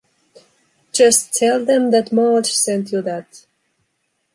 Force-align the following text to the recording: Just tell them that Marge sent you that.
Just 0.91 1.31
tell 1.31 1.63
them 1.63 1.91
that 1.91 2.11
Marge 2.11 2.51
sent 2.53 2.91
you 2.91 3.03
that. 3.03 3.45